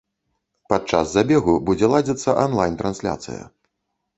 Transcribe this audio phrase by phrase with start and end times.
[0.71, 3.43] Падчас забегу будзе ладзіцца анлайн-трансляцыя.